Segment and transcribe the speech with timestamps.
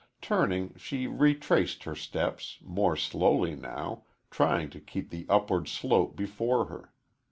[0.19, 6.65] Turning, she retraced her steps, more slowly now, trying to keep the upward slope before
[6.65, 6.91] her.